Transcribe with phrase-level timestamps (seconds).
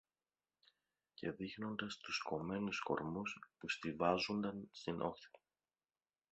[1.13, 5.29] Και δείχνοντας τους κομμένους κορμούς που στοιβάζουνταν στην όχθη